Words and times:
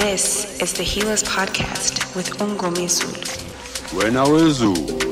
This 0.00 0.60
is 0.62 0.72
the 0.72 0.82
Healers 0.82 1.22
Podcast 1.22 2.16
with 2.16 2.38
Ungomisu. 2.38 3.06
Wena 3.92 4.24
wezulu 4.24 5.09